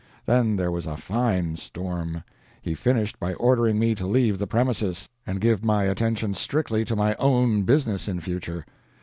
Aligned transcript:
Then 0.25 0.55
there 0.55 0.71
was 0.71 0.87
a 0.87 0.97
fine 0.97 1.57
storm! 1.57 2.23
He 2.59 2.73
finished 2.73 3.19
by 3.19 3.35
ordering 3.35 3.77
me 3.77 3.93
to 3.93 4.07
leave 4.07 4.39
the 4.39 4.47
premises, 4.47 5.07
and 5.27 5.39
give 5.39 5.63
my 5.63 5.83
attention 5.83 6.33
strictly 6.33 6.83
to 6.85 6.95
my 6.95 7.15
own 7.19 7.65
business 7.65 8.07
in 8.07 8.19
future. 8.19 8.65